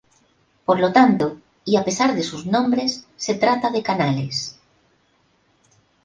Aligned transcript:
Por 0.67 0.79
lo 0.79 0.91
tanto 0.91 1.37
y 1.63 1.75
a 1.75 1.85
pesar 1.85 2.15
de 2.15 2.23
sus 2.23 2.47
nombres, 2.47 3.05
se 3.17 3.35
trata 3.35 3.69
de 3.69 3.83
canales. 3.83 4.59